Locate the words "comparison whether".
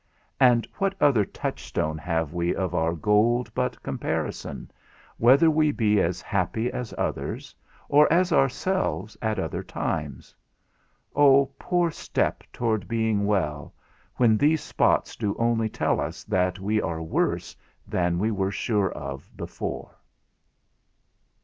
3.83-5.47